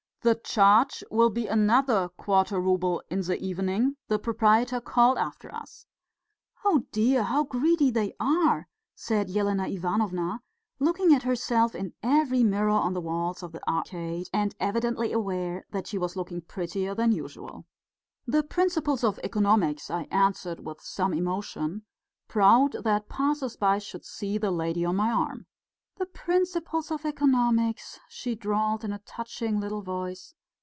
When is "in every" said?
11.73-12.43